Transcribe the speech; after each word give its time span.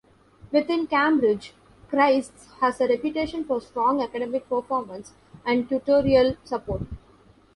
Within 0.51 0.87
Cambridge, 0.87 1.53
Christ's 1.87 2.47
has 2.59 2.81
a 2.81 2.87
reputation 2.87 3.43
for 3.43 3.61
strong 3.61 4.01
academic 4.01 4.49
performance 4.49 5.13
and 5.45 5.69
tutorial 5.69 6.37
support. 6.43 6.81